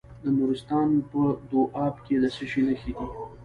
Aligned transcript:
د 0.23 0.25
نورستان 0.37 0.89
په 1.11 1.21
دو 1.49 1.61
اب 1.85 1.95
کې 2.05 2.15
د 2.23 2.25
څه 2.35 2.43
شي 2.51 2.61
نښې 2.67 2.91
دي؟ 2.97 3.03